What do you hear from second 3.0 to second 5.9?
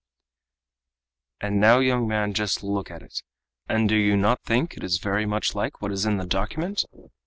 it, and do you not think it is very much like